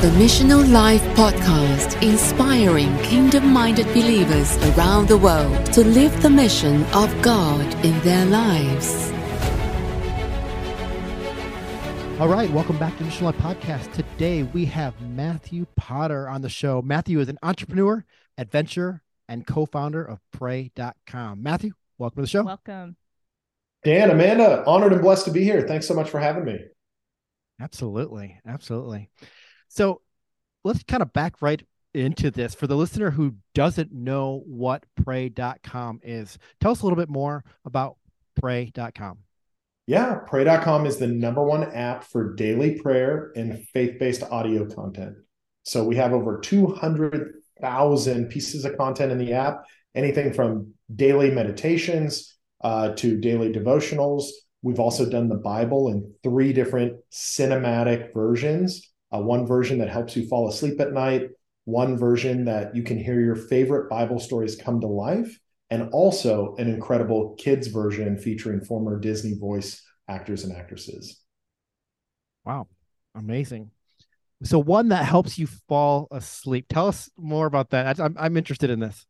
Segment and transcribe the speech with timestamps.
[0.00, 6.84] the Missional Life podcast, inspiring kingdom minded believers around the world to live the mission
[6.94, 9.10] of God in their lives.
[12.20, 13.92] All right, welcome back to Mission Life Podcast.
[13.92, 16.80] Today we have Matthew Potter on the show.
[16.80, 18.04] Matthew is an entrepreneur,
[18.36, 21.42] adventurer, and co founder of Pray.com.
[21.42, 22.44] Matthew, welcome to the show.
[22.44, 22.94] Welcome.
[23.82, 25.62] Dan, Amanda, honored and blessed to be here.
[25.66, 26.60] Thanks so much for having me.
[27.60, 28.40] Absolutely.
[28.46, 29.10] Absolutely.
[29.68, 30.02] So
[30.64, 31.62] let's kind of back right
[31.94, 36.38] into this for the listener who doesn't know what pray.com is.
[36.60, 37.96] Tell us a little bit more about
[38.38, 39.18] pray.com.
[39.86, 45.16] Yeah, pray.com is the number one app for daily prayer and faith based audio content.
[45.62, 52.36] So we have over 200,000 pieces of content in the app, anything from daily meditations
[52.62, 54.26] uh, to daily devotionals.
[54.62, 60.16] We've also done the Bible in three different cinematic versions uh, one version that helps
[60.16, 61.28] you fall asleep at night,
[61.64, 65.38] one version that you can hear your favorite Bible stories come to life,
[65.70, 71.20] and also an incredible kids version featuring former Disney voice actors and actresses.
[72.44, 72.68] Wow,
[73.14, 73.70] amazing.
[74.44, 76.66] So, one that helps you fall asleep.
[76.68, 77.98] Tell us more about that.
[77.98, 79.04] I'm, I'm interested in this.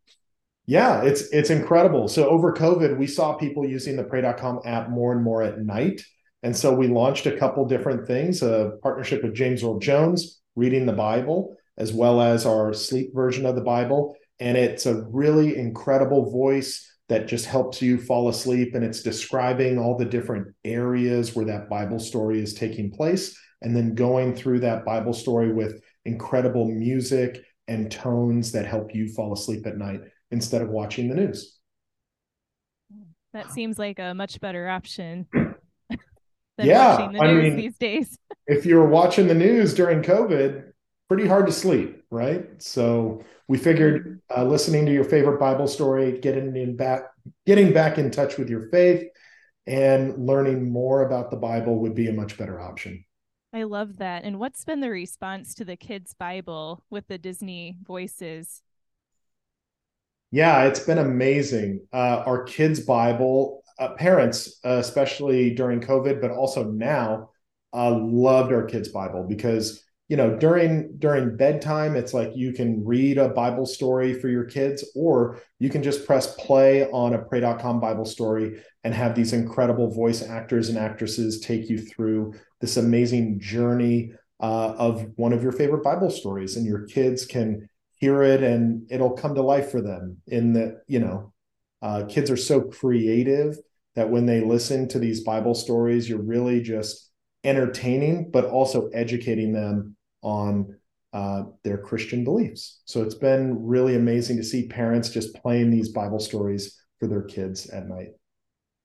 [0.69, 2.09] Yeah, it's it's incredible.
[2.09, 6.03] So over COVID, we saw people using the pray.com app more and more at night.
[6.43, 10.87] And so we launched a couple different things, a partnership with James Earl Jones, reading
[10.87, 14.17] the Bible, as well as our sleep version of the Bible.
[14.41, 18.75] And it's a really incredible voice that just helps you fall asleep.
[18.75, 23.37] And it's describing all the different areas where that Bible story is taking place.
[23.63, 29.09] And then going through that Bible story with incredible music and tones that help you
[29.09, 30.01] fall asleep at night
[30.31, 31.59] instead of watching the news.
[33.33, 35.27] That seems like a much better option
[36.59, 38.19] than yeah, watching the news I mean, these days.
[38.47, 40.73] if you're watching the news during COVID,
[41.09, 42.47] pretty hard to sleep, right?
[42.61, 47.05] So we figured uh, listening to your favorite Bible story, getting in back,
[47.47, 49.09] getting back in touch with your faith,
[49.67, 53.05] and learning more about the Bible would be a much better option.
[53.53, 54.25] I love that.
[54.25, 58.63] And what's been the response to the kids' Bible with the Disney voices?
[60.31, 61.87] Yeah, it's been amazing.
[61.91, 67.31] Uh, our kids' Bible uh, parents, uh, especially during COVID, but also now,
[67.73, 72.85] uh, loved our kids' Bible because you know during during bedtime, it's like you can
[72.85, 77.19] read a Bible story for your kids, or you can just press play on a
[77.19, 82.79] Pray.com Bible story and have these incredible voice actors and actresses take you through this
[82.79, 87.69] amazing journey uh, of one of your favorite Bible stories, and your kids can
[87.99, 91.33] hear it and it'll come to life for them in the you know
[91.83, 93.57] uh, kids are so creative
[93.99, 97.11] that when they listen to these Bible stories, you're really just
[97.43, 100.77] entertaining, but also educating them on
[101.13, 102.81] uh, their Christian beliefs.
[102.85, 107.23] So it's been really amazing to see parents just playing these Bible stories for their
[107.23, 108.11] kids at night.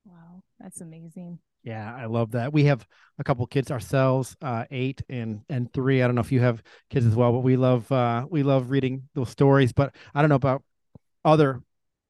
[0.04, 1.38] Wow, that's amazing.
[1.64, 2.52] Yeah, I love that.
[2.52, 2.84] We have
[3.20, 6.02] a couple kids ourselves, uh, eight and and three.
[6.02, 8.72] I don't know if you have kids as well, but we love uh, we love
[8.72, 9.74] reading those stories.
[9.74, 10.64] But I don't know about
[11.24, 11.62] other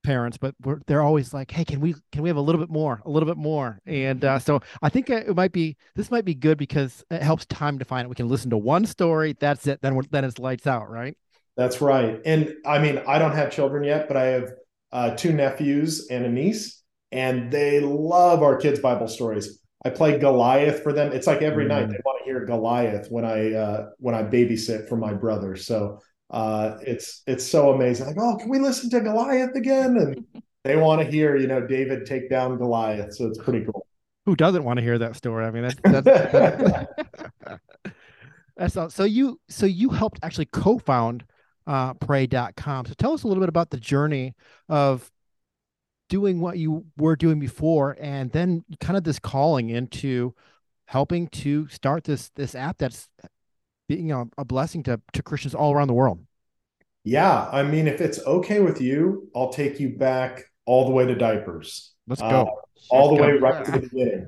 [0.03, 0.55] parents, but
[0.85, 3.27] they're always like, "Hey, can we can we have a little bit more, a little
[3.27, 7.03] bit more?" And uh, so I think it might be this might be good because
[7.09, 8.09] it helps time define it.
[8.09, 9.81] We can listen to one story, that's it.
[9.81, 11.17] Then then it's lights out, right?
[11.55, 12.19] That's right.
[12.25, 14.51] And I mean, I don't have children yet, but I have
[14.91, 19.59] uh, two nephews and a niece, and they love our kids' Bible stories.
[19.85, 21.11] I play Goliath for them.
[21.11, 21.69] It's like every mm.
[21.69, 25.55] night they want to hear Goliath when I uh, when I babysit for my brother.
[25.55, 25.99] So
[26.29, 28.07] uh, it's it's so amazing.
[28.07, 29.97] Like, oh, can we listen to Goliath again?
[29.97, 33.13] And they want to hear, you know, David take down Goliath.
[33.15, 33.87] So it's pretty cool.
[34.25, 35.45] Who doesn't want to hear that story?
[35.45, 36.87] I mean, that's that's,
[38.57, 38.89] that's, all.
[38.89, 41.25] So you so you helped actually co-found
[41.67, 42.85] uh, Pray.com.
[42.85, 44.33] So tell us a little bit about the journey
[44.69, 45.11] of
[46.09, 50.33] doing what you were doing before, and then kind of this calling into
[50.85, 53.09] helping to start this this app that's
[53.95, 56.19] being a, a blessing to, to Christians all around the world.
[57.03, 57.49] Yeah.
[57.51, 61.15] I mean, if it's okay with you, I'll take you back all the way to
[61.15, 61.93] diapers.
[62.07, 62.27] Let's go.
[62.27, 62.45] Uh,
[62.89, 63.23] all the go.
[63.23, 64.27] way right to the beginning.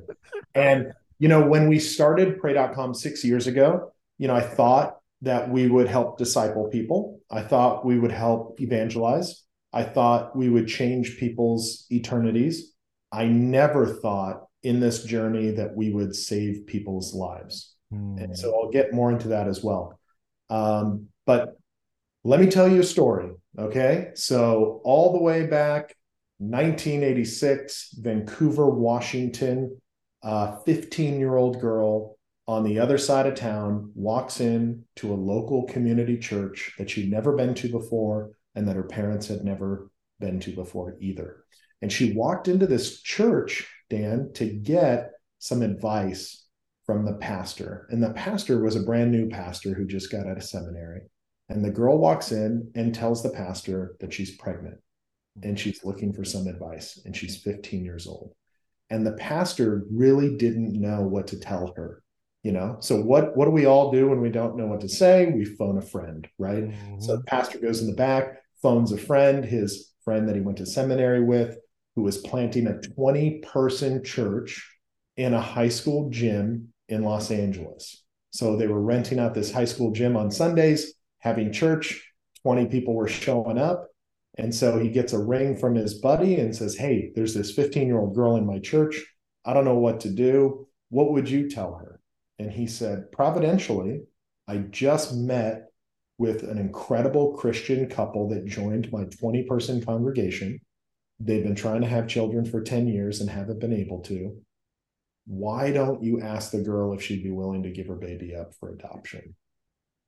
[0.54, 5.50] And, you know, when we started pray.com six years ago, you know, I thought that
[5.50, 7.20] we would help disciple people.
[7.32, 9.44] I thought we would help evangelize.
[9.74, 12.74] I thought we would change people's eternities.
[13.12, 17.75] I never thought in this journey that we would save people's lives.
[17.94, 18.24] Mm.
[18.24, 20.00] And so I'll get more into that as well.
[20.50, 21.58] Um, but
[22.24, 23.32] let me tell you a story.
[23.58, 24.12] Okay.
[24.16, 25.96] So, all the way back
[26.40, 29.80] 1986, Vancouver, Washington,
[30.24, 32.18] a 15 year old girl
[32.48, 37.10] on the other side of town walks in to a local community church that she'd
[37.10, 39.90] never been to before and that her parents had never
[40.20, 41.44] been to before either.
[41.82, 46.45] And she walked into this church, Dan, to get some advice
[46.86, 47.88] from the pastor.
[47.90, 51.02] And the pastor was a brand new pastor who just got out of seminary.
[51.50, 54.78] And the girl walks in and tells the pastor that she's pregnant
[55.44, 58.34] and she's looking for some advice and she's 15 years old.
[58.90, 62.04] And the pastor really didn't know what to tell her
[62.46, 64.88] you know so what what do we all do when we don't know what to
[64.88, 67.00] say we phone a friend right mm-hmm.
[67.02, 70.60] so the pastor goes in the back phones a friend his friend that he went
[70.60, 71.58] to seminary with
[71.96, 74.64] who was planting a 20 person church
[75.18, 78.04] in a high school gym in los angeles.
[78.32, 82.12] So they were renting out this high school gym on sundays having church
[82.44, 83.88] 20 people were showing up.
[84.38, 87.88] And so he gets a ring from his buddy and says hey there's this 15
[87.88, 89.04] year old girl in my church.
[89.46, 90.68] I don't know what to do.
[90.90, 92.00] What would you tell her?
[92.40, 94.04] And he said, Providentially,
[94.48, 95.68] I just met
[96.18, 100.60] with an incredible Christian couple that joined my 20 person congregation.
[101.20, 104.38] They've been trying to have children for 10 years and haven't been able to.
[105.26, 108.54] Why don't you ask the girl if she'd be willing to give her baby up
[108.60, 109.36] for adoption?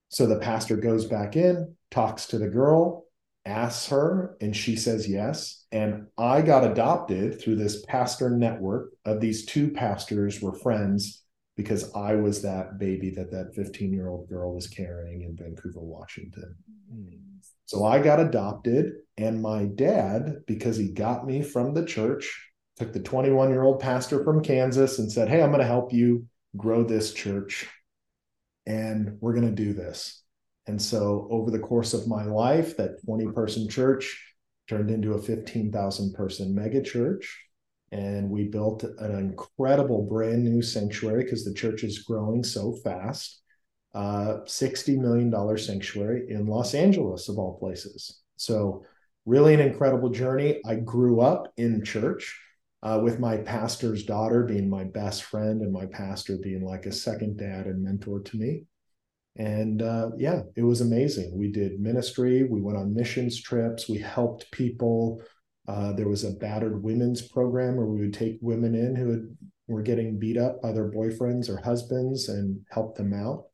[0.09, 3.05] So the pastor goes back in, talks to the girl,
[3.45, 5.65] asks her, and she says yes.
[5.71, 11.23] And I got adopted through this pastor network of these two pastors were friends
[11.55, 15.81] because I was that baby that that 15 year old girl was carrying in Vancouver,
[15.81, 16.55] Washington.
[16.93, 17.17] Mm.
[17.65, 22.46] So I got adopted, and my dad, because he got me from the church,
[22.77, 25.93] took the 21 year old pastor from Kansas and said, Hey, I'm going to help
[25.93, 27.67] you grow this church,
[28.65, 30.23] and we're going to do this.
[30.67, 34.21] And so over the course of my life, that 20 person church
[34.67, 37.47] turned into a 15,000 person mega church
[37.91, 43.41] and we built an incredible brand new sanctuary because the church is growing so fast.
[43.93, 48.21] Uh, $60 million sanctuary in Los Angeles, of all places.
[48.35, 48.83] So,
[49.25, 50.61] really an incredible journey.
[50.65, 52.37] I grew up in church
[52.83, 56.91] uh, with my pastor's daughter being my best friend, and my pastor being like a
[56.91, 58.63] second dad and mentor to me.
[59.35, 61.37] And uh, yeah, it was amazing.
[61.37, 65.21] We did ministry, we went on missions trips, we helped people
[65.67, 69.37] uh, there was a battered women's program where we would take women in who had,
[69.67, 73.45] were getting beat up by their boyfriends or husbands and help them out.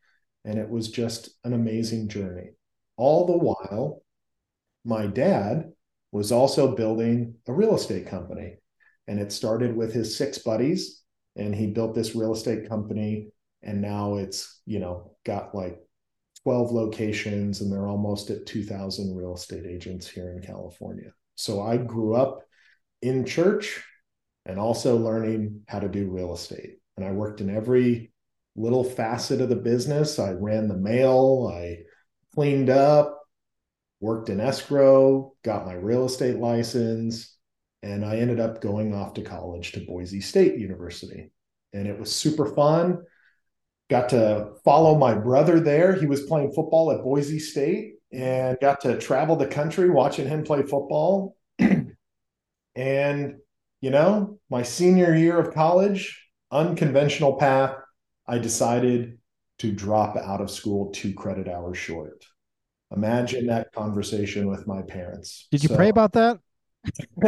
[0.45, 2.51] And it was just an amazing journey.
[2.97, 4.03] All the while,
[4.85, 5.71] my dad
[6.11, 8.57] was also building a real estate company.
[9.07, 11.01] And it started with his six buddies,
[11.35, 13.29] and he built this real estate company.
[13.61, 15.79] And now it's, you know, got like
[16.43, 21.11] 12 locations, and they're almost at 2,000 real estate agents here in California.
[21.35, 22.41] So I grew up
[23.01, 23.83] in church
[24.45, 26.79] and also learning how to do real estate.
[26.97, 28.11] And I worked in every
[28.55, 30.19] little facet of the business.
[30.19, 31.79] I ran the mail, I
[32.33, 33.19] cleaned up,
[33.99, 37.32] worked in escrow, got my real estate license,
[37.83, 41.29] and I ended up going off to college to Boise State University.
[41.73, 43.03] And it was super fun.
[43.89, 45.93] Got to follow my brother there.
[45.93, 50.43] He was playing football at Boise State and got to travel the country watching him
[50.43, 51.35] play football.
[52.75, 53.35] and,
[53.81, 57.75] you know, my senior year of college, unconventional path,
[58.25, 59.17] I decided
[59.59, 62.23] to drop out of school two credit hours short.
[62.95, 65.47] Imagine that conversation with my parents.
[65.51, 66.39] Did you so, pray about that?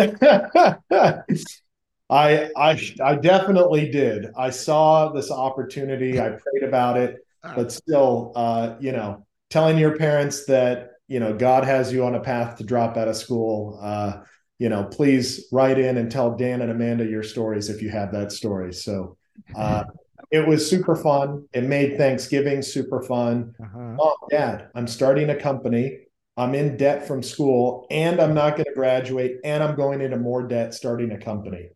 [2.09, 4.27] I I I definitely did.
[4.37, 6.19] I saw this opportunity.
[6.19, 11.33] I prayed about it, but still, uh, you know, telling your parents that you know
[11.33, 13.79] God has you on a path to drop out of school.
[13.81, 14.21] Uh,
[14.59, 18.11] you know, please write in and tell Dan and Amanda your stories if you have
[18.13, 18.73] that story.
[18.73, 19.17] So
[19.55, 19.83] uh,
[20.31, 21.47] it was super fun.
[21.53, 23.53] It made Thanksgiving super fun.
[23.61, 23.79] Uh-huh.
[23.79, 26.04] Mom, Dad, I'm starting a company.
[26.37, 30.17] I'm in debt from school, and I'm not going to graduate, and I'm going into
[30.17, 31.69] more debt starting a company.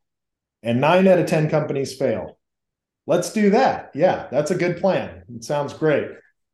[0.64, 2.38] And nine out of ten companies fail.
[3.08, 3.92] Let's do that.
[3.96, 5.24] Yeah, that's a good plan.
[5.34, 6.10] It sounds great.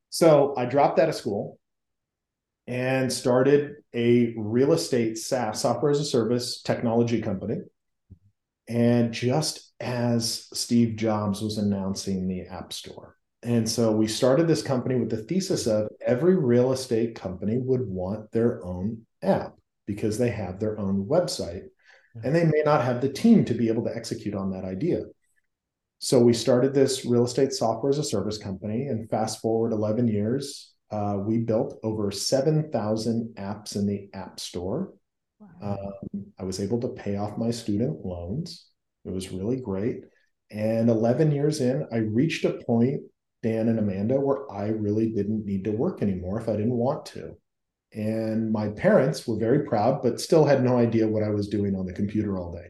[0.09, 1.59] So I dropped out of school
[2.67, 7.57] and started a real estate SaaS software as a service technology company.
[8.67, 13.17] And just as Steve Jobs was announcing the App Store.
[13.45, 17.87] And so we started this company with the thesis of every real estate company would
[17.87, 19.53] want their own app
[19.85, 21.65] because they have their own website
[22.23, 25.01] and they may not have the team to be able to execute on that idea.
[25.99, 30.07] So we started this real estate software as a service company, and fast forward 11
[30.07, 34.93] years, uh, we built over 7,000 apps in the App Store.
[35.39, 35.77] Wow.
[36.13, 38.69] Um, I was able to pay off my student loans.
[39.03, 40.01] It was really great.
[40.51, 43.01] And 11 years in, I reached a point
[43.45, 47.05] Dan and Amanda where I really didn't need to work anymore if I didn't want
[47.07, 47.37] to.
[47.93, 51.75] And my parents were very proud, but still had no idea what I was doing
[51.75, 52.69] on the computer all day.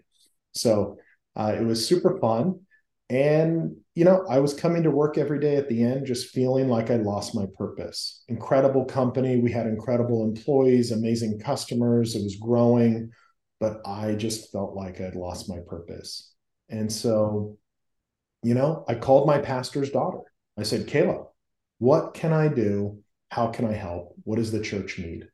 [0.51, 0.97] So
[1.37, 2.59] uh, it was super fun.
[3.09, 6.67] And, you know, I was coming to work every day at the end, just feeling
[6.67, 8.23] like I lost my purpose.
[8.27, 9.37] Incredible company.
[9.37, 12.15] We had incredible employees, amazing customers.
[12.15, 13.11] It was growing,
[13.61, 16.33] but I just felt like I'd lost my purpose.
[16.67, 17.57] And so,
[18.43, 20.19] you know, I called my pastor's daughter.
[20.57, 21.27] I said, Kayla,
[21.79, 22.99] what can I do?
[23.29, 24.15] How can I help?
[24.23, 25.27] What does the church need?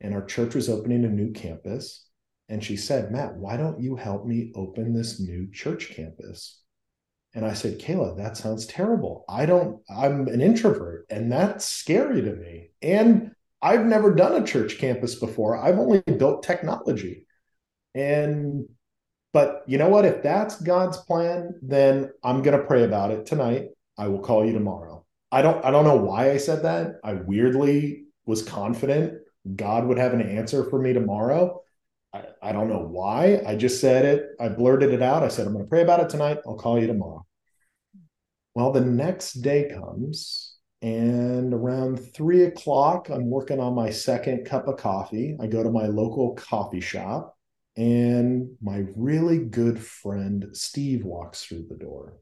[0.00, 2.06] And our church was opening a new campus.
[2.48, 6.60] And she said, Matt, why don't you help me open this new church campus?
[7.34, 9.24] And I said, Kayla, that sounds terrible.
[9.28, 12.70] I don't, I'm an introvert and that's scary to me.
[12.80, 15.56] And I've never done a church campus before.
[15.56, 17.26] I've only built technology.
[17.94, 18.68] And,
[19.32, 20.04] but you know what?
[20.04, 23.68] If that's God's plan, then I'm going to pray about it tonight.
[23.96, 25.04] I will call you tomorrow.
[25.30, 27.00] I don't, I don't know why I said that.
[27.02, 29.14] I weirdly was confident
[29.56, 31.62] God would have an answer for me tomorrow.
[32.12, 33.42] I, I don't know why.
[33.46, 34.28] I just said it.
[34.40, 35.22] I blurted it out.
[35.22, 36.38] I said, I'm going to pray about it tonight.
[36.46, 37.26] I'll call you tomorrow.
[38.54, 44.68] Well, the next day comes, and around three o'clock, I'm working on my second cup
[44.68, 45.36] of coffee.
[45.40, 47.36] I go to my local coffee shop,
[47.76, 52.18] and my really good friend Steve walks through the door.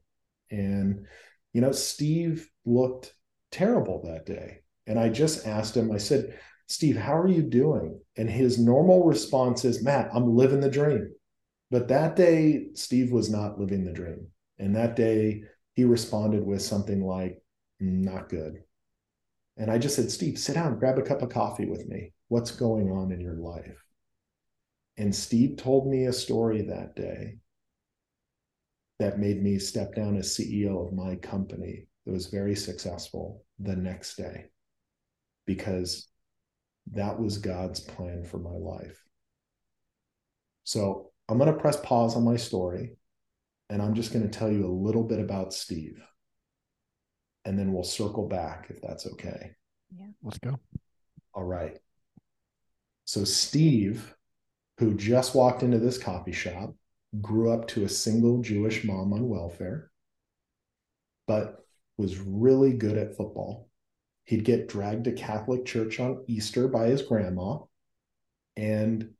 [0.49, 1.05] And,
[1.53, 3.13] you know, Steve looked
[3.51, 4.59] terrible that day.
[4.87, 7.99] And I just asked him, I said, Steve, how are you doing?
[8.17, 11.13] And his normal response is, Matt, I'm living the dream.
[11.71, 14.27] But that day, Steve was not living the dream.
[14.59, 15.43] And that day,
[15.75, 17.41] he responded with something like,
[17.81, 18.63] mm, not good.
[19.57, 22.13] And I just said, Steve, sit down, grab a cup of coffee with me.
[22.27, 23.83] What's going on in your life?
[24.97, 27.37] And Steve told me a story that day
[29.03, 33.75] that made me step down as CEO of my company that was very successful the
[33.75, 34.45] next day
[35.45, 36.07] because
[36.93, 39.03] that was God's plan for my life.
[40.63, 42.95] So I'm going to press pause on my story
[43.69, 46.01] and I'm just going to tell you a little bit about Steve.
[47.43, 49.51] And then we'll circle back if that's okay.
[49.93, 50.07] Yeah.
[50.23, 50.57] Let's go.
[51.33, 51.77] All right.
[53.03, 54.15] So, Steve,
[54.77, 56.73] who just walked into this coffee shop,
[57.21, 59.91] grew up to a single Jewish mom on welfare,
[61.27, 61.57] but
[61.97, 63.69] was really good at football
[64.25, 67.59] He'd get dragged to Catholic church on Easter by his grandma.
[68.55, 69.11] And,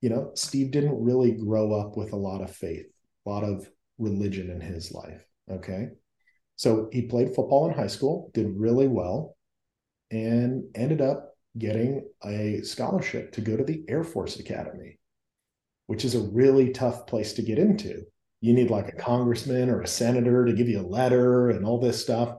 [0.00, 2.86] you know, Steve didn't really grow up with a lot of faith,
[3.26, 5.24] a lot of religion in his life.
[5.50, 5.90] Okay.
[6.56, 9.36] So he played football in high school, did really well,
[10.10, 14.98] and ended up getting a scholarship to go to the Air Force Academy,
[15.90, 18.04] which is a really tough place to get into.
[18.40, 21.80] You need like a congressman or a senator to give you a letter and all
[21.80, 22.36] this stuff.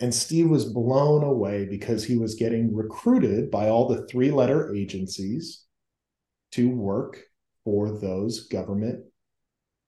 [0.00, 4.74] And Steve was blown away because he was getting recruited by all the three letter
[4.74, 5.66] agencies
[6.52, 7.22] to work
[7.62, 9.04] for those government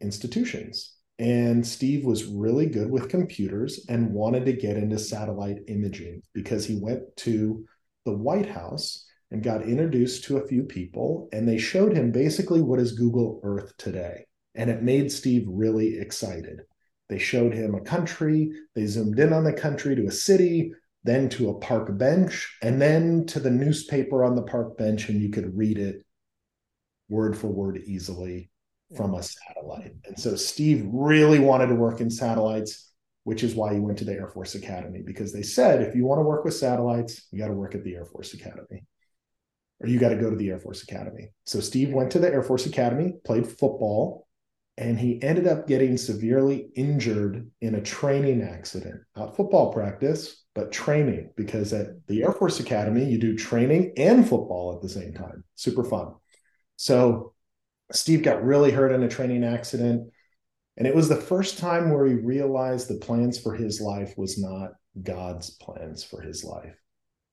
[0.02, 0.94] institutions.
[1.18, 6.66] And Steve was really good with computers and wanted to get into satellite imaging because
[6.66, 7.64] he went to
[8.04, 12.62] the White House and got introduced to a few people, and they showed him basically
[12.62, 14.26] what is Google Earth today.
[14.54, 16.61] And it made Steve really excited.
[17.09, 20.73] They showed him a country, they zoomed in on the country to a city,
[21.04, 25.21] then to a park bench, and then to the newspaper on the park bench, and
[25.21, 26.04] you could read it
[27.09, 28.50] word for word easily
[28.97, 29.92] from a satellite.
[30.04, 32.92] And so Steve really wanted to work in satellites,
[33.25, 36.04] which is why he went to the Air Force Academy, because they said if you
[36.04, 38.85] want to work with satellites, you got to work at the Air Force Academy.
[39.80, 41.28] Or you got to go to the Air Force Academy.
[41.45, 44.26] So Steve went to the Air Force Academy, played football,
[44.78, 50.73] and he ended up getting severely injured in a training accident, not football practice, but
[50.73, 55.12] training, because at the Air Force Academy, you do training and football at the same
[55.12, 55.45] time.
[55.54, 56.14] Super fun.
[56.76, 57.35] So
[57.92, 60.11] Steve got really hurt in a training accident.
[60.76, 64.38] And it was the first time where he realized the plans for his life was
[64.38, 66.76] not God's plans for his life.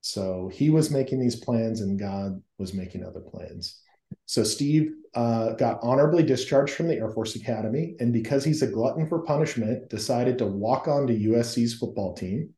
[0.04, 3.80] So he was making these plans and God was making other plans.
[4.26, 8.68] So Steve uh, got honorably discharged from the Air Force Academy, and because he's a
[8.68, 12.50] glutton for punishment, decided to walk on to USC's football team,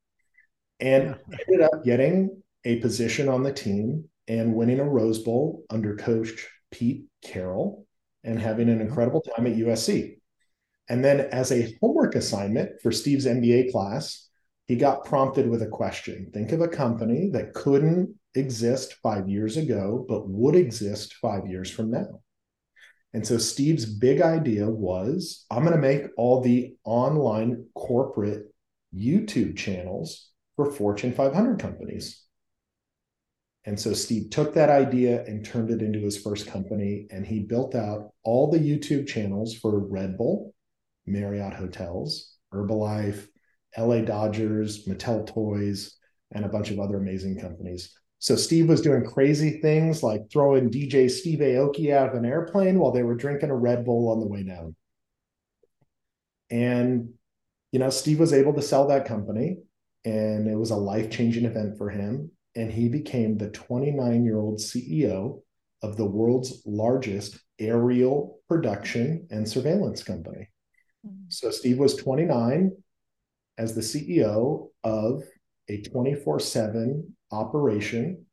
[0.79, 1.15] and
[1.47, 6.47] ended up getting a position on the team and winning a Rose Bowl under Coach
[6.71, 7.85] Pete Carroll,
[8.23, 10.17] and having an incredible time at USC.
[10.89, 14.25] And then, as a homework assignment for Steve's MBA class,
[14.67, 16.31] he got prompted with a question.
[16.33, 21.69] Think of a company that couldn't exist five years ago, but would exist five years
[21.69, 22.21] from now.
[23.13, 28.53] And so Steve's big idea was I'm going to make all the online corporate
[28.93, 32.23] YouTube channels for Fortune 500 companies.
[33.65, 37.07] And so Steve took that idea and turned it into his first company.
[37.09, 40.53] And he built out all the YouTube channels for Red Bull,
[41.05, 43.27] Marriott Hotels, Herbalife,
[43.77, 45.95] LA Dodgers, Mattel Toys,
[46.31, 47.93] and a bunch of other amazing companies.
[48.19, 52.79] So Steve was doing crazy things like throwing DJ Steve Aoki out of an airplane
[52.79, 54.75] while they were drinking a Red Bull on the way down.
[56.49, 57.09] And,
[57.71, 59.57] you know, Steve was able to sell that company
[60.05, 62.31] and it was a life changing event for him.
[62.55, 65.41] And he became the 29 year old CEO
[65.81, 70.49] of the world's largest aerial production and surveillance company.
[71.05, 71.25] Mm-hmm.
[71.29, 72.71] So Steve was 29
[73.57, 75.23] as the CEO of
[75.69, 78.25] a 24 7 operation.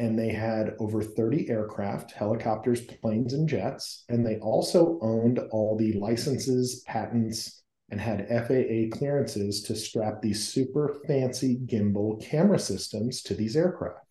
[0.00, 4.04] And they had over 30 aircraft, helicopters, planes, and jets.
[4.08, 10.46] And they also owned all the licenses, patents, and had FAA clearances to strap these
[10.46, 14.06] super fancy gimbal camera systems to these aircraft.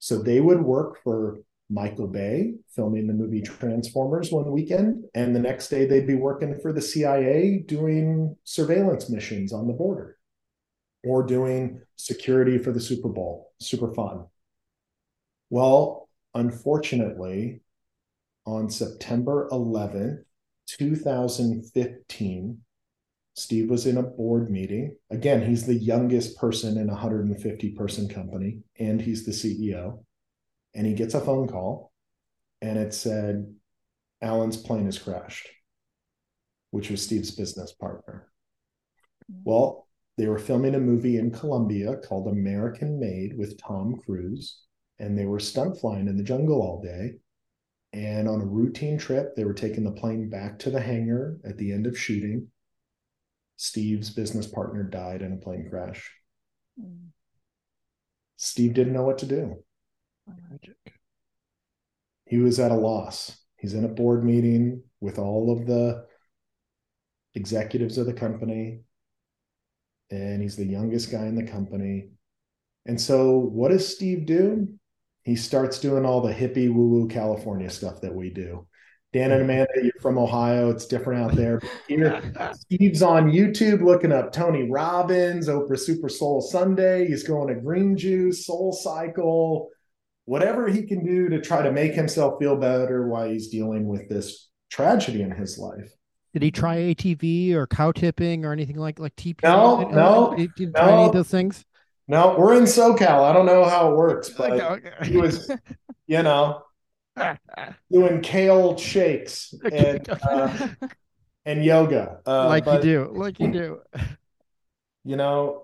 [0.00, 1.40] So they would work for
[1.70, 6.58] Michael Bay filming the movie Transformers one weekend, and the next day they'd be working
[6.60, 10.18] for the CIA doing surveillance missions on the border
[11.04, 13.52] or doing security for the Super Bowl.
[13.60, 14.26] Super fun.
[15.48, 17.60] Well, unfortunately,
[18.44, 20.24] on September 11th,
[20.66, 22.58] 2015,
[23.36, 24.96] Steve was in a board meeting.
[25.10, 30.00] Again, he's the youngest person in a 150 person company, and he's the CEO
[30.74, 31.92] and he gets a phone call
[32.62, 33.54] and it said
[34.22, 35.48] Alan's plane has crashed,
[36.70, 38.30] which was Steve's business partner.
[39.30, 39.42] Mm-hmm.
[39.44, 39.86] Well,
[40.18, 44.60] they were filming a movie in Colombia called American Made with Tom Cruise,
[44.98, 47.14] and they were stunt flying in the jungle all day.
[47.92, 51.56] And on a routine trip, they were taking the plane back to the hangar at
[51.56, 52.48] the end of shooting.
[53.56, 56.10] Steve's business partner died in a plane crash.
[56.80, 57.08] Mm.
[58.36, 59.62] Steve didn't know what to do.
[60.50, 60.76] Magic.
[62.26, 63.36] He was at a loss.
[63.56, 66.06] He's in a board meeting with all of the
[67.34, 68.80] executives of the company,
[70.10, 72.10] and he's the youngest guy in the company.
[72.86, 74.68] And so, what does Steve do?
[75.22, 78.66] He starts doing all the hippie woo woo California stuff that we do.
[79.12, 80.70] Dan and Amanda, you're from Ohio.
[80.70, 81.60] It's different out there.
[81.88, 87.08] Here, Steve's on YouTube looking up Tony Robbins, Oprah Super Soul Sunday.
[87.08, 89.66] He's going to Green Juice, SoulCycle,
[90.30, 94.08] whatever he can do to try to make himself feel better while he's dealing with
[94.08, 95.92] this tragedy in his life.
[96.32, 99.42] Did he try ATV or cow tipping or anything like like TP?
[99.42, 100.80] No, no, did, did no.
[100.82, 101.64] any of those things?
[102.06, 103.28] No, we're in SoCal.
[103.28, 104.92] I don't know how it works, but okay.
[105.02, 105.50] he was,
[106.06, 106.62] you know,
[107.90, 110.68] doing kale shakes and uh,
[111.44, 113.80] and yoga, uh, like but, you do, like you do.
[115.02, 115.62] You know,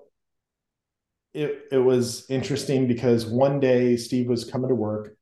[1.36, 5.16] it it was interesting because one day Steve was coming to work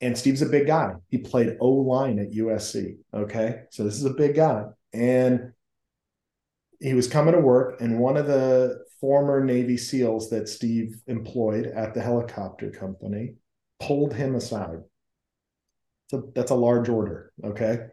[0.00, 0.94] and Steve's a big guy.
[1.08, 2.98] He played O line at USC.
[3.14, 3.62] Okay.
[3.70, 4.64] So this is a big guy.
[4.92, 5.52] And
[6.80, 11.66] he was coming to work, and one of the former Navy SEALs that Steve employed
[11.66, 13.36] at the helicopter company
[13.80, 14.80] pulled him aside.
[16.10, 17.32] So that's a large order.
[17.42, 17.86] Okay.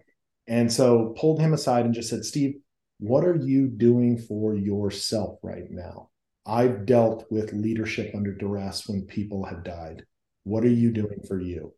[0.48, 2.56] And so pulled him aside and just said, Steve,
[3.00, 6.10] what are you doing for yourself right now?
[6.45, 10.06] I've dealt with leadership under duress when people have died.
[10.43, 11.73] What are you doing for you?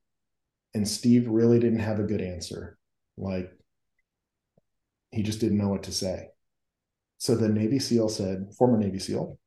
[0.73, 2.77] And Steve really didn't have a good answer.
[3.17, 3.51] Like,
[5.11, 6.29] he just didn't know what to say.
[7.17, 9.37] So the Navy SEAL said, former Navy SEAL,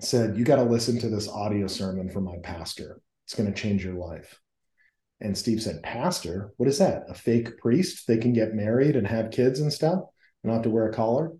[0.00, 3.00] said, You got to listen to this audio sermon from my pastor.
[3.24, 4.38] It's going to change your life.
[5.20, 7.04] And Steve said, Pastor, what is that?
[7.08, 8.06] A fake priest?
[8.06, 10.00] They can get married and have kids and stuff
[10.42, 11.32] and not have to wear a collar.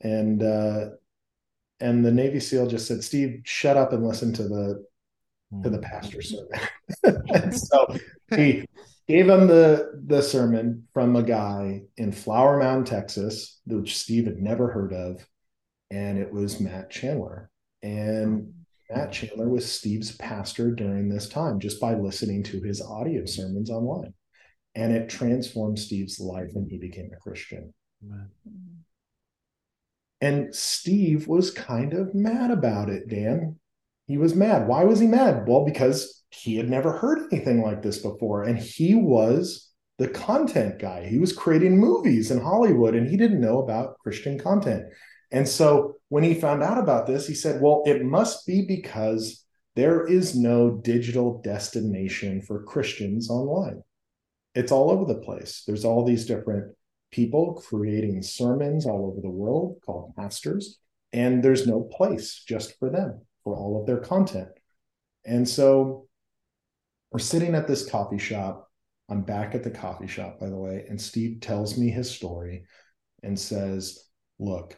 [0.00, 0.90] And uh,
[1.84, 4.86] and the Navy SEAL just said, "Steve, shut up and listen to the
[5.62, 5.82] to the hmm.
[5.82, 7.94] pastor sermon." so
[8.34, 8.64] he
[9.06, 14.38] gave him the the sermon from a guy in Flower Mound, Texas, which Steve had
[14.38, 15.26] never heard of,
[15.90, 17.50] and it was Matt Chandler.
[17.82, 18.54] And
[18.90, 19.26] Matt hmm.
[19.26, 24.14] Chandler was Steve's pastor during this time just by listening to his audio sermons online.
[24.74, 27.72] And it transformed Steve's life and he became a Christian.
[28.02, 28.30] Amen.
[30.24, 33.56] And Steve was kind of mad about it, Dan.
[34.06, 34.66] He was mad.
[34.66, 35.46] Why was he mad?
[35.46, 38.44] Well, because he had never heard anything like this before.
[38.44, 41.06] And he was the content guy.
[41.06, 44.84] He was creating movies in Hollywood and he didn't know about Christian content.
[45.30, 49.44] And so when he found out about this, he said, Well, it must be because
[49.76, 53.82] there is no digital destination for Christians online.
[54.54, 55.64] It's all over the place.
[55.66, 56.74] There's all these different
[57.14, 60.80] people creating sermons all over the world called pastors.
[61.12, 64.48] and there's no place just for them for all of their content.
[65.24, 66.08] And so
[67.12, 68.68] we're sitting at this coffee shop.
[69.08, 72.64] I'm back at the coffee shop, by the way, and Steve tells me his story
[73.22, 74.08] and says,
[74.40, 74.76] Look,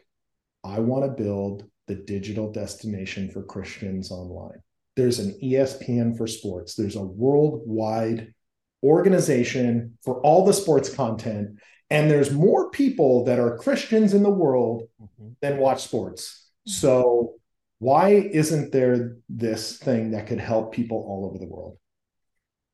[0.62, 4.60] I want to build the digital destination for Christians online.
[4.94, 8.34] There's an ESPN for sports, there's a worldwide
[8.82, 11.58] organization for all the sports content.
[11.90, 15.30] And there's more people that are Christians in the world mm-hmm.
[15.40, 16.48] than watch sports.
[16.68, 16.72] Mm-hmm.
[16.72, 17.34] So,
[17.78, 21.76] why isn't there this thing that could help people all over the world?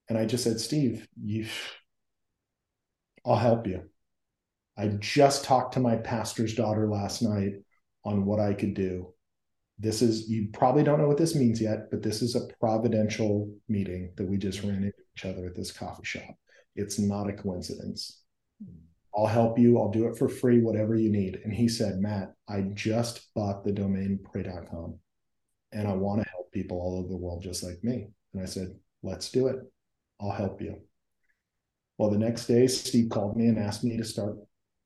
[0.08, 1.46] And I just said, Steve, you,
[3.26, 3.82] I'll help you.
[4.76, 7.54] I just talked to my pastor's daughter last night
[8.04, 9.12] on what I could do.
[9.78, 13.52] This is, you probably don't know what this means yet, but this is a providential
[13.68, 16.34] meeting that we just ran into each other at this coffee shop.
[16.76, 18.22] It's not a coincidence.
[19.14, 19.78] I'll help you.
[19.78, 21.40] I'll do it for free, whatever you need.
[21.44, 24.98] And he said, Matt, I just bought the domain pray.com
[25.72, 28.08] and I want to help people all over the world just like me.
[28.32, 29.56] And I said, let's do it.
[30.20, 30.80] I'll help you.
[31.98, 34.36] Well, the next day, Steve called me and asked me to start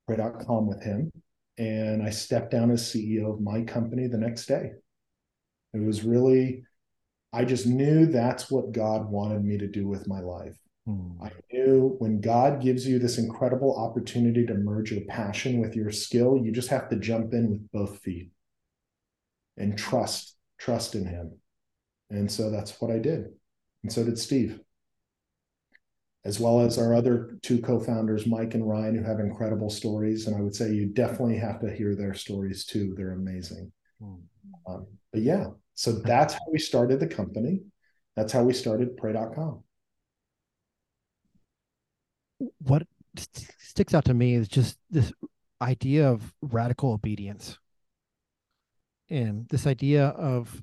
[0.07, 1.11] pray.com with him.
[1.59, 4.73] And I stepped down as CEO of my company the next day.
[5.73, 6.65] It was really,
[7.33, 10.57] I just knew that's what God wanted me to do with my life.
[10.87, 11.21] Hmm.
[11.21, 15.91] I knew when God gives you this incredible opportunity to merge your passion with your
[15.91, 18.31] skill, you just have to jump in with both feet
[19.57, 21.39] and trust, trust in Him.
[22.09, 23.27] And so that's what I did.
[23.83, 24.61] And so did Steve,
[26.25, 30.29] as well as our other two co founders, Mike and Ryan, who have incredible stories.
[30.29, 32.95] And I would say you definitely have to hear their stories too.
[32.97, 33.73] They're amazing.
[34.01, 34.15] Hmm.
[34.69, 37.63] Um, but yeah, so that's how we started the company.
[38.15, 39.65] That's how we started pray.com
[42.69, 42.87] what
[43.61, 45.13] sticks out to me is just this
[45.61, 47.59] idea of radical obedience
[49.09, 50.63] and this idea of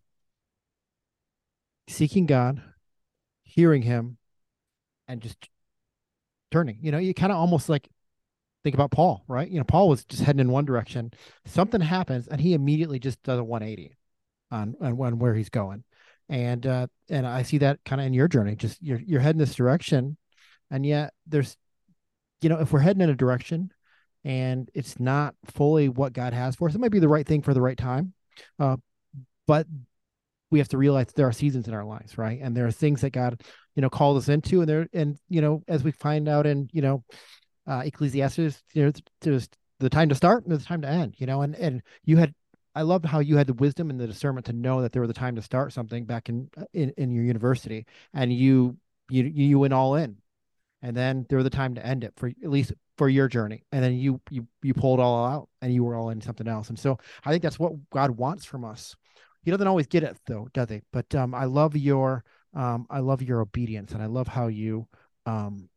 [1.87, 2.61] seeking God,
[3.43, 4.17] hearing Him,
[5.07, 5.37] and just
[6.51, 6.77] turning.
[6.81, 7.87] You know, you kind of almost like
[8.63, 9.49] think about Paul, right?
[9.49, 11.11] You know, Paul was just heading in one direction.
[11.45, 13.95] Something happens, and he immediately just does a 180
[14.51, 15.83] on on, on where he's going.
[16.29, 18.55] And uh, and I see that kind of in your journey.
[18.55, 20.17] Just you're you're heading this direction,
[20.71, 21.57] and yet there's
[22.43, 23.71] you know, if we're heading in a direction
[24.23, 27.41] and it's not fully what God has for us, it might be the right thing
[27.41, 28.13] for the right time.
[28.60, 28.77] Uh,
[29.47, 29.67] but
[30.51, 32.39] we have to realize there are seasons in our lives, right?
[32.41, 33.41] And there are things that God,
[33.75, 36.69] you know, called us into, and there, and you know, as we find out in,
[36.71, 37.03] you know,
[37.67, 41.15] uh, Ecclesiastes, you know, there's the time to start and there's the time to end,
[41.17, 42.34] you know, and and you had,
[42.75, 45.10] I loved how you had the wisdom and the discernment to know that there was
[45.10, 48.77] a time to start something back in in, in your university, and you
[49.10, 50.17] you you went all in,
[50.84, 53.63] and then there was the time to end it for at least for your journey.
[53.72, 56.69] And then you you you pulled all out and you were all in something else.
[56.69, 58.96] And so i think that's what god wants from us.
[59.43, 60.82] He doesn't always get it though does he?
[60.91, 64.88] But um i love your um i love your obedience and i love how you
[65.26, 65.69] um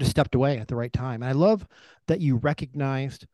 [0.00, 1.22] just stepped away at the right time.
[1.22, 1.66] And i love
[2.08, 3.26] that you recognized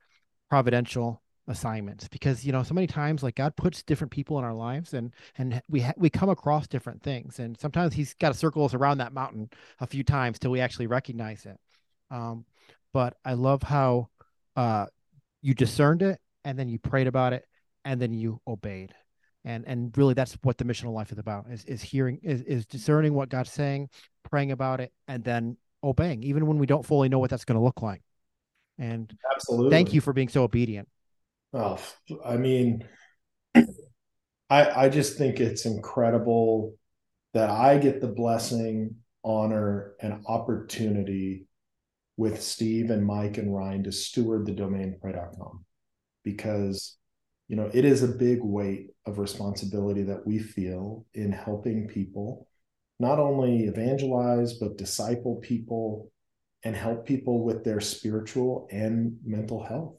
[0.50, 4.54] providential assignments because you know so many times like god puts different people in our
[4.54, 8.38] lives and and we ha- we come across different things and sometimes he's got to
[8.38, 11.58] circle us around that mountain a few times till we actually recognize it.
[12.10, 12.44] Um
[12.92, 14.08] but i love how
[14.56, 14.86] uh
[15.42, 17.44] you discerned it and then you prayed about it
[17.84, 18.94] and then you obeyed.
[19.44, 22.64] And and really that's what the missional life is about is is hearing is, is
[22.66, 23.88] discerning what god's saying
[24.22, 27.58] praying about it and then obeying even when we don't fully know what that's going
[27.58, 28.02] to look like.
[28.78, 29.70] And absolutely.
[29.70, 30.88] thank you for being so obedient
[31.52, 31.78] Oh,
[32.24, 32.86] I mean,
[33.54, 33.64] I
[34.50, 36.74] I just think it's incredible
[37.34, 41.46] that I get the blessing, honor, and opportunity
[42.16, 45.64] with Steve and Mike and Ryan to steward the domain pray.com
[46.24, 46.96] because
[47.48, 52.46] you know it is a big weight of responsibility that we feel in helping people
[53.00, 56.10] not only evangelize but disciple people
[56.64, 59.96] and help people with their spiritual and mental health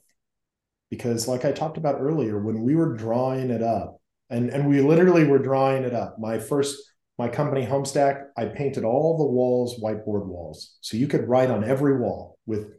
[0.92, 3.98] because like i talked about earlier when we were drawing it up
[4.32, 6.18] and and we literally were drawing it up.
[6.18, 6.76] My first
[7.18, 10.76] my company homestack i painted all the walls whiteboard walls.
[10.80, 12.72] So you could write on every wall with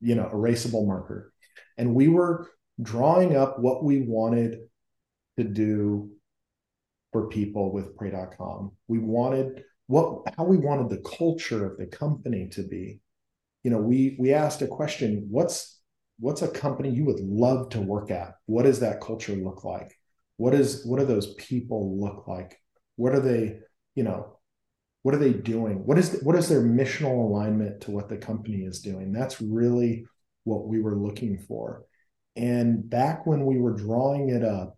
[0.00, 1.32] you know erasable marker.
[1.76, 4.60] And we were drawing up what we wanted
[5.36, 6.10] to do
[7.12, 12.48] for people with pray.com we wanted what how we wanted the culture of the company
[12.48, 13.00] to be.
[13.62, 15.77] You know we we asked a question what's
[16.18, 18.34] what's a company you would love to work at?
[18.46, 19.94] What does that culture look like?
[20.36, 22.58] What is what do those people look like?
[22.96, 23.58] What are they,
[23.94, 24.38] you know,
[25.02, 25.86] what are they doing?
[25.86, 29.12] What is what is their missional alignment to what the company is doing?
[29.12, 30.06] That's really
[30.44, 31.84] what we were looking for.
[32.36, 34.76] And back when we were drawing it up,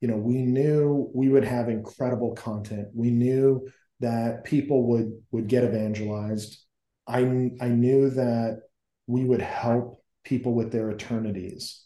[0.00, 2.88] you know, we knew we would have incredible content.
[2.94, 3.68] We knew
[4.00, 6.58] that people would would get evangelized.
[7.06, 7.20] I
[7.60, 8.60] I knew that
[9.06, 11.84] we would help people with their eternities.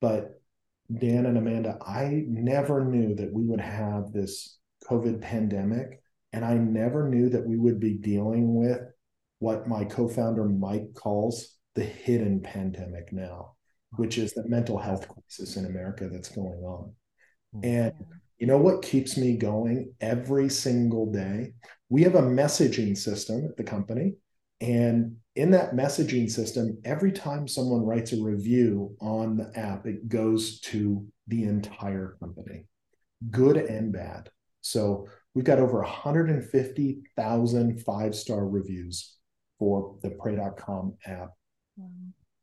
[0.00, 0.40] But
[0.92, 6.00] Dan and Amanda, I never knew that we would have this COVID pandemic.
[6.32, 8.80] And I never knew that we would be dealing with
[9.38, 13.54] what my co founder Mike calls the hidden pandemic now,
[13.96, 16.92] which is the mental health crisis in America that's going on.
[17.52, 17.60] Hmm.
[17.64, 17.92] And
[18.38, 21.52] you know what keeps me going every single day?
[21.88, 24.14] We have a messaging system at the company.
[24.62, 30.08] And in that messaging system, every time someone writes a review on the app, it
[30.08, 32.66] goes to the entire company,
[33.30, 34.30] good and bad.
[34.60, 39.16] So we've got over 150,000 five star reviews
[39.58, 41.30] for the pray.com app.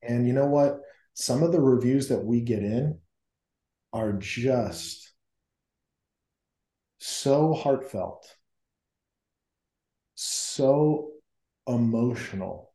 [0.01, 0.81] And you know what?
[1.13, 2.99] Some of the reviews that we get in
[3.93, 5.13] are just
[6.97, 8.27] so heartfelt,
[10.15, 11.11] so
[11.69, 12.73] emotional.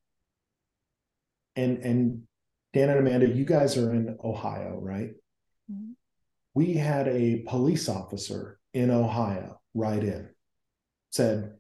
[1.57, 2.23] And and
[2.73, 5.11] Dan and Amanda, you guys are in Ohio, right?
[5.71, 5.93] Mm-hmm.
[6.55, 10.29] We had a police officer in Ohio write in,
[11.11, 11.53] said,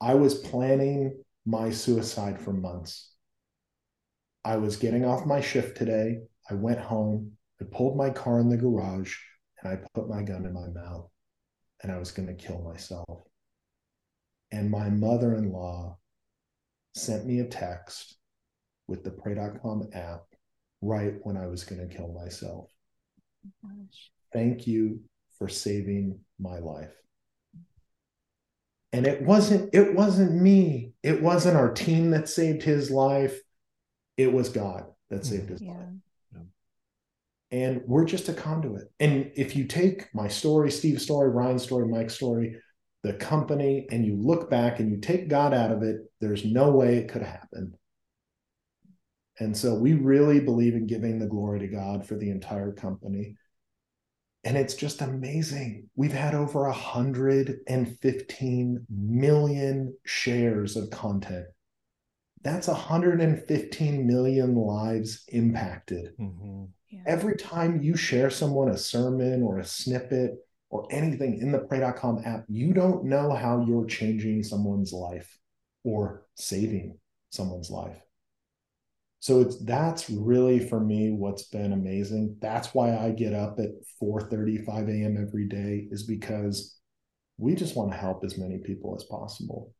[0.00, 3.12] I was planning my suicide for months.
[4.44, 6.18] I was getting off my shift today.
[6.50, 7.32] I went home.
[7.60, 9.16] I pulled my car in the garage
[9.60, 11.08] and I put my gun in my mouth
[11.82, 13.22] and I was going to kill myself.
[14.50, 15.98] And my mother in law
[16.94, 18.16] sent me a text
[18.88, 20.22] with the pray.com app
[20.80, 22.68] right when I was going to kill myself.
[23.64, 23.70] Oh
[24.32, 25.00] Thank you
[25.38, 26.92] for saving my life.
[28.92, 30.92] And it wasn't it wasn't me.
[31.02, 33.40] It wasn't our team that saved his life.
[34.16, 35.70] It was God that saved his yeah.
[35.70, 35.88] life.
[37.50, 38.90] And we're just a conduit.
[38.98, 42.56] And if you take my story, Steve's story, Ryan's story, Mike's story,
[43.02, 46.70] the company, and you look back and you take God out of it, there's no
[46.70, 47.76] way it could have happened.
[49.38, 53.36] And so we really believe in giving the glory to God for the entire company.
[54.44, 55.88] And it's just amazing.
[55.96, 61.46] We've had over 115 million shares of content
[62.42, 66.12] that's 115 million lives impacted.
[66.18, 66.64] Mm-hmm.
[66.90, 67.00] Yeah.
[67.06, 70.34] Every time you share someone a sermon or a snippet
[70.72, 75.38] or anything in the pray.com app, you don't know how you're changing someone's life
[75.84, 78.00] or saving someone's life.
[79.20, 82.38] So it's that's really for me what's been amazing.
[82.40, 83.68] That's why I get up at
[84.02, 85.18] 4:30, 5 a.m.
[85.20, 86.78] every day, is because
[87.36, 89.74] we just want to help as many people as possible.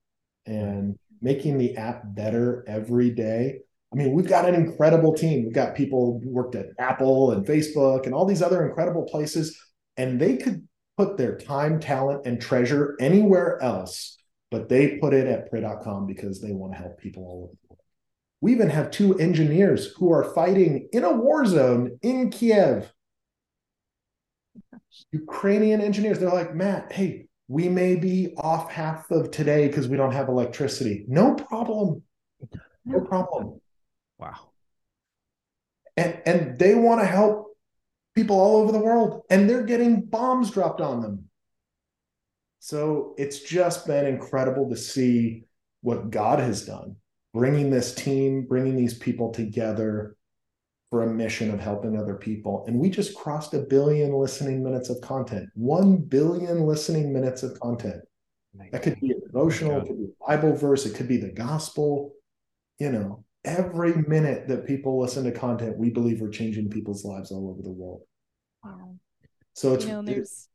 [0.45, 3.61] And making the app better every day.
[3.93, 5.45] I mean, we've got an incredible team.
[5.45, 9.59] We've got people worked at Apple and Facebook and all these other incredible places,
[9.97, 14.17] and they could put their time, talent, and treasure anywhere else,
[14.51, 17.69] but they put it at pray.com because they want to help people all over the
[17.69, 17.81] world.
[18.41, 22.93] We even have two engineers who are fighting in a war zone in Kiev.
[25.13, 26.19] Ukrainian engineers.
[26.19, 30.29] They're like, Matt, hey, we may be off half of today because we don't have
[30.29, 31.05] electricity.
[31.09, 32.03] No problem.
[32.85, 33.61] No problem.
[34.19, 34.51] Wow.
[35.97, 37.52] And and they want to help
[38.15, 41.25] people all over the world and they're getting bombs dropped on them.
[42.61, 45.45] So it's just been incredible to see
[45.81, 46.97] what God has done,
[47.35, 50.17] bringing this team, bringing these people together
[50.91, 52.65] for a mission of helping other people.
[52.67, 57.59] And we just crossed a billion listening minutes of content, 1 billion listening minutes of
[57.59, 58.03] content.
[58.71, 61.33] That could be a devotional, it could be a Bible verse, it could be the
[61.33, 62.13] gospel.
[62.79, 67.31] You know, every minute that people listen to content, we believe we're changing people's lives
[67.31, 68.03] all over the world.
[68.65, 68.97] Wow.
[69.55, 70.49] So it's, you know, there's,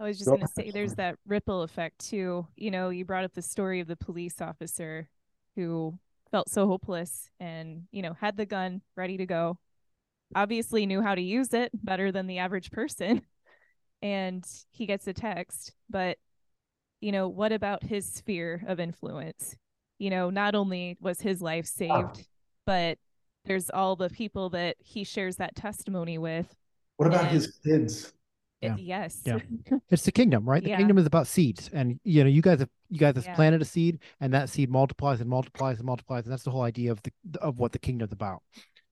[0.00, 2.46] I was just going to say, there's that ripple effect too.
[2.56, 5.08] You know, you brought up the story of the police officer
[5.56, 5.98] who
[6.30, 9.58] felt so hopeless and, you know, had the gun ready to go.
[10.34, 13.22] Obviously knew how to use it better than the average person.
[14.00, 16.18] And he gets a text, but
[17.00, 19.56] you know, what about his sphere of influence?
[19.98, 21.78] You know, not only was his life ah.
[21.78, 22.26] saved,
[22.66, 22.98] but
[23.44, 26.54] there's all the people that he shares that testimony with.
[26.96, 28.12] What about and, his kids?
[28.60, 28.76] yeah.
[28.76, 29.38] yes yeah
[29.90, 30.76] it's the kingdom right the yeah.
[30.76, 33.34] kingdom is about seeds and you know you guys have you guys have yeah.
[33.34, 36.62] planted a seed and that seed multiplies and multiplies and multiplies and that's the whole
[36.62, 38.42] idea of the of what the kingdom's about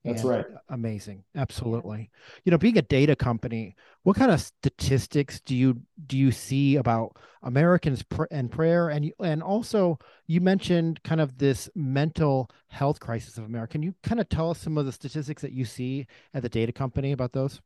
[0.05, 2.11] that's and right amazing absolutely
[2.45, 6.77] you know being a data company what kind of statistics do you do you see
[6.77, 12.51] about Americans pr- and prayer, and you, and also you mentioned kind of this mental
[12.69, 13.73] health crisis of America.
[13.73, 16.49] Can you kind of tell us some of the statistics that you see at the
[16.49, 17.61] data company about those?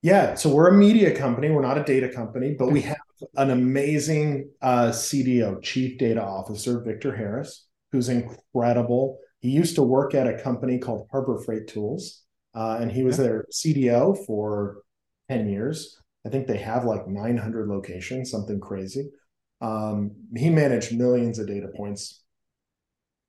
[0.00, 1.50] Yeah, so we're a media company.
[1.50, 2.96] We're not a data company, but we have
[3.36, 9.18] an amazing uh, CDO, Chief Data Officer, Victor Harris, who's incredible.
[9.40, 12.22] He used to work at a company called Harbor Freight Tools,
[12.54, 14.82] uh, and he was their CDO for
[15.28, 16.00] 10 years.
[16.24, 19.10] I think they have like 900 locations, something crazy.
[19.60, 22.22] Um, he managed millions of data points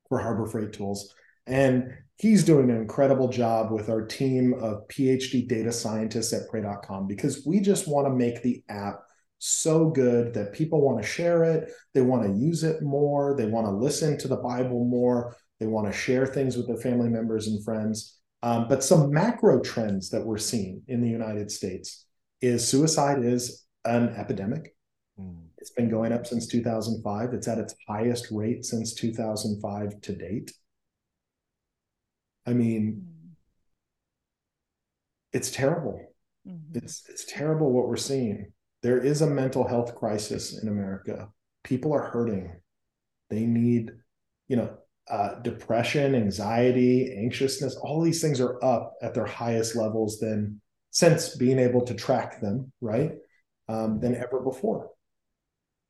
[0.07, 1.13] for Harbor Freight Tools.
[1.47, 7.07] And he's doing an incredible job with our team of PhD data scientists at pray.com
[7.07, 8.99] because we just want to make the app
[9.39, 11.71] so good that people want to share it.
[11.93, 13.35] They want to use it more.
[13.37, 15.35] They want to listen to the Bible more.
[15.59, 18.19] They want to share things with their family members and friends.
[18.43, 22.05] Um, but some macro trends that we're seeing in the United States
[22.41, 24.75] is suicide is an epidemic.
[25.19, 25.48] Mm.
[25.60, 27.34] It's been going up since 2005.
[27.34, 30.54] It's at its highest rate since 2005 to date.
[32.45, 33.30] I mean, mm.
[35.34, 36.00] it's terrible.
[36.48, 36.78] Mm-hmm.
[36.78, 38.54] It's it's terrible what we're seeing.
[38.82, 41.30] There is a mental health crisis in America.
[41.65, 42.56] People are hurting.
[43.30, 43.91] They need,
[44.48, 44.78] you know,
[45.10, 47.76] uh, depression, anxiety, anxiousness.
[47.76, 52.39] All these things are up at their highest levels than since being able to track
[52.39, 53.12] them, right?
[53.67, 54.89] Um, than ever before.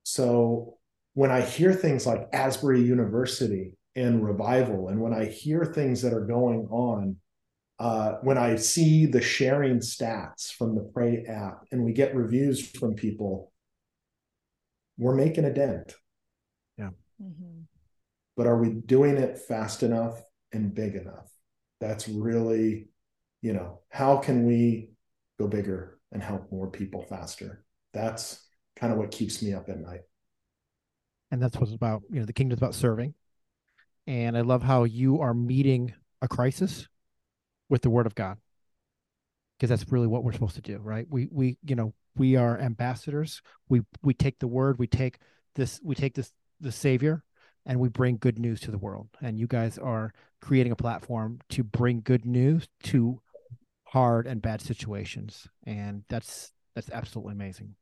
[0.04, 0.78] So
[1.14, 6.14] when I hear things like Asbury University and revival, and when I hear things that
[6.14, 7.18] are going on,
[7.80, 12.70] uh, when I see the sharing stats from the Pray app and we get reviews
[12.70, 13.52] from people,
[14.98, 15.96] we're making a dent.
[16.78, 16.90] Yeah.
[17.22, 17.62] Mm-hmm.
[18.36, 21.30] But are we doing it fast enough and big enough?
[21.80, 22.90] That's really,
[23.42, 24.92] you know, how can we
[25.40, 27.64] go bigger and help more people faster?
[27.94, 28.46] That's
[28.80, 30.02] kind of what keeps me up at night.
[31.32, 33.14] And that's what's about, you know, the kingdom's about serving.
[34.08, 36.88] And I love how you are meeting a crisis
[37.70, 38.38] with the word of God.
[39.58, 41.06] Because that's really what we're supposed to do, right?
[41.10, 43.42] We we you know, we are ambassadors.
[43.68, 45.20] We we take the word, we take
[45.56, 47.24] this we take this the savior
[47.66, 49.10] and we bring good news to the world.
[49.22, 53.22] And you guys are creating a platform to bring good news to
[53.84, 55.48] hard and bad situations.
[55.66, 57.76] And that's that's absolutely amazing.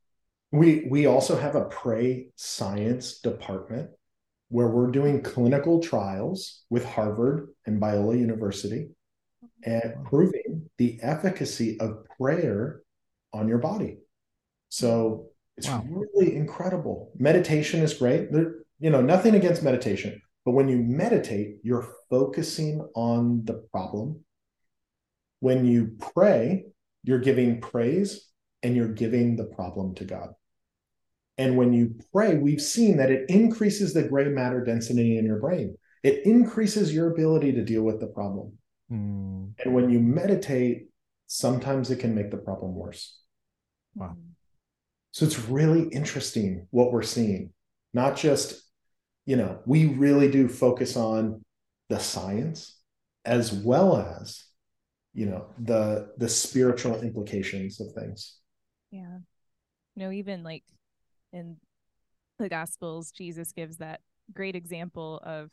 [0.50, 3.90] We we also have a pray science department
[4.48, 8.88] where we're doing clinical trials with Harvard and Biola University
[9.62, 12.80] and proving the efficacy of prayer
[13.32, 13.98] on your body.
[14.70, 15.84] So it's wow.
[15.86, 17.12] really incredible.
[17.18, 18.32] Meditation is great.
[18.32, 24.24] There, you know, nothing against meditation, but when you meditate, you're focusing on the problem.
[25.40, 26.66] When you pray,
[27.02, 28.28] you're giving praise
[28.62, 30.30] and you're giving the problem to God.
[31.38, 35.38] And when you pray, we've seen that it increases the gray matter density in your
[35.38, 35.78] brain.
[36.02, 38.58] It increases your ability to deal with the problem.
[38.90, 39.52] Mm.
[39.64, 40.88] And when you meditate,
[41.28, 43.20] sometimes it can make the problem worse.
[43.94, 44.16] Wow.
[45.12, 47.52] So it's really interesting what we're seeing.
[47.94, 48.62] Not just,
[49.24, 51.44] you know, we really do focus on
[51.88, 52.78] the science
[53.24, 54.44] as well as,
[55.14, 58.36] you know, the the spiritual implications of things.
[58.90, 59.18] Yeah.
[59.94, 60.64] You know, even like
[61.32, 61.56] in
[62.38, 64.00] the gospels jesus gives that
[64.32, 65.50] great example of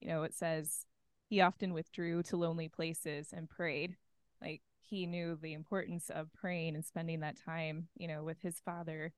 [0.00, 0.86] you know it says
[1.28, 3.96] he often withdrew to lonely places and prayed.
[4.40, 8.60] Like he knew the importance of praying and spending that time you know with his
[8.64, 9.12] father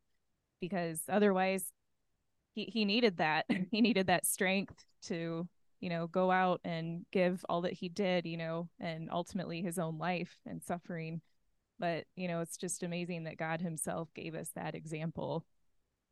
[0.61, 1.65] because otherwise
[2.55, 3.45] he, he needed that.
[3.71, 5.49] He needed that strength to
[5.81, 9.79] you know go out and give all that he did you know and ultimately his
[9.79, 11.21] own life and suffering.
[11.79, 15.45] But you know it's just amazing that god himself gave us that example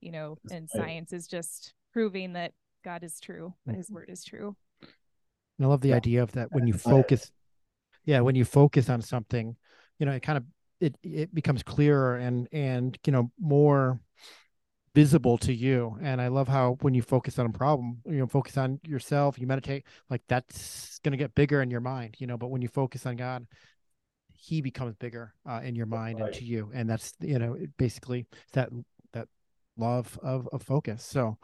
[0.04, 2.52] you know, and science is just proving that
[2.84, 4.54] God is true, that his word is true.
[4.82, 5.96] And I love the yeah.
[5.96, 7.32] idea of that when you focus,
[8.04, 9.56] yeah, when you focus on something,
[9.98, 10.44] you know, it kind of
[10.80, 13.98] it it becomes clearer and and you know more
[14.94, 15.96] visible to you.
[16.02, 19.38] And I love how when you focus on a problem, you know, focus on yourself,
[19.38, 22.36] you meditate, like that's gonna get bigger in your mind, you know.
[22.36, 23.46] But when you focus on God,
[24.34, 26.26] He becomes bigger uh, in your mind right.
[26.26, 28.68] and to you, and that's you know basically that
[29.76, 31.04] law of, of, of focus.
[31.04, 31.38] So,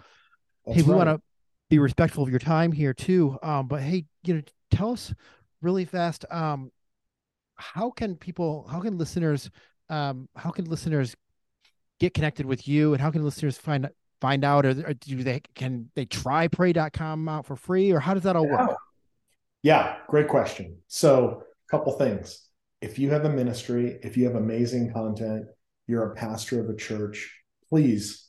[0.64, 1.06] That's hey, we right.
[1.06, 1.22] want to
[1.68, 3.38] be respectful of your time here too.
[3.42, 5.14] Um, but hey, you know, tell us
[5.62, 6.24] really fast.
[6.30, 6.70] Um,
[7.56, 9.50] how can people, how can listeners,
[9.88, 11.14] um, how can listeners
[11.98, 13.88] get connected with you, and how can listeners find
[14.20, 18.14] find out, or, or do they can they try pray.com out for free, or how
[18.14, 18.66] does that all yeah.
[18.66, 18.78] work?
[19.62, 20.78] Yeah, great question.
[20.88, 22.46] So, a couple things.
[22.80, 25.44] If you have a ministry, if you have amazing content,
[25.86, 27.39] you're a pastor of a church,
[27.70, 28.28] please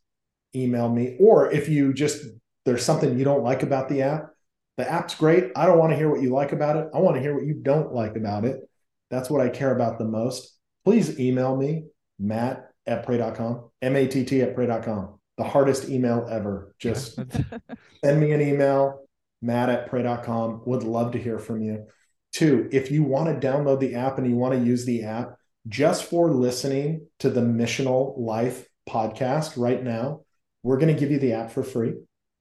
[0.56, 1.18] email me.
[1.20, 2.24] Or if you just,
[2.66, 4.30] there's something you don't like about the app,
[4.78, 5.52] the app's great.
[5.56, 6.88] I don't want to hear what you like about it.
[6.94, 8.62] I want to hear what you don't like about it.
[9.10, 10.58] That's what I care about the most.
[10.86, 11.86] Please email me,
[12.18, 15.20] matt at pray.com, M A T T at pray.com.
[15.38, 16.74] The hardest email ever.
[16.80, 17.16] Just
[18.04, 19.02] send me an email,
[19.42, 20.64] matt at pray.com.
[20.66, 21.88] Would love to hear from you.
[22.32, 25.36] Two, if you want to download the app and you want to use the app
[25.68, 30.22] just for listening to the Missional Life podcast right now,
[30.64, 31.94] we're going to give you the app for free.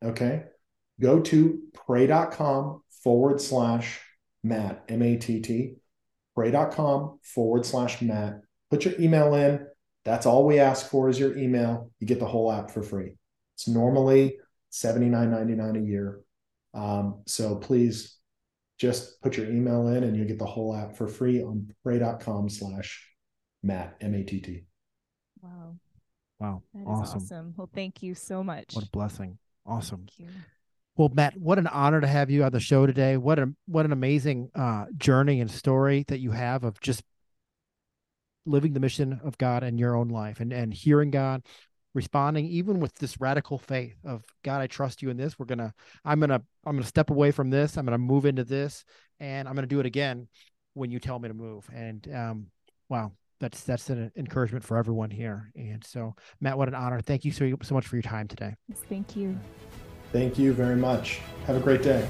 [0.05, 0.45] Okay.
[1.01, 4.01] Go to pray.com forward slash
[4.43, 5.75] Matt, M A T T,
[6.35, 8.41] pray.com forward slash Matt.
[8.71, 9.67] Put your email in.
[10.05, 11.91] That's all we ask for is your email.
[11.99, 13.15] You get the whole app for free.
[13.57, 14.39] It's normally
[14.73, 16.21] $79.99 a year.
[16.73, 18.17] Um, so please
[18.79, 22.49] just put your email in and you get the whole app for free on pray.com
[22.49, 23.07] slash
[23.63, 24.65] Matt, M A T T.
[25.43, 25.77] Wow.
[26.41, 26.63] Wow.
[26.75, 27.23] That is awesome.
[27.23, 27.55] awesome.
[27.57, 28.75] Well, thank you so much.
[28.75, 29.39] What a blessing.
[29.67, 30.07] Awesome.
[30.17, 30.35] Thank you.
[30.97, 33.17] Well, Matt, what an honor to have you on the show today.
[33.17, 37.03] What a what an amazing uh, journey and story that you have of just
[38.47, 41.43] living the mission of God in your own life and and hearing God,
[41.95, 45.39] responding even with this radical faith of God, I trust you in this.
[45.39, 45.75] We're gonna,
[46.05, 47.77] I'm gonna, I'm gonna step away from this.
[47.77, 48.85] I'm gonna move into this,
[49.19, 50.29] and I'm gonna do it again
[50.75, 51.69] when you tell me to move.
[51.75, 52.47] And um,
[52.89, 55.51] wow, that's that's an encouragement for everyone here.
[55.57, 57.01] And so, Matt, what an honor.
[57.01, 58.55] Thank you so so much for your time today.
[58.89, 59.39] Thank you.
[60.13, 61.21] Thank you very much.
[61.47, 62.07] Have a great day.